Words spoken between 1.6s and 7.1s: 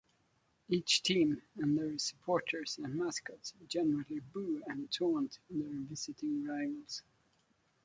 their supporters and mascots generally boo and taunt their visiting rivals.